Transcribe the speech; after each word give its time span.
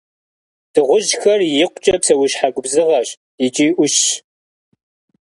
Дыгъужьхэр 0.73 1.39
икъукӏэ 1.63 1.95
псэущхьэ 2.01 2.47
губзыгъэщ 2.55 3.09
икӏи 3.45 3.67
ӏущщ. 3.75 4.05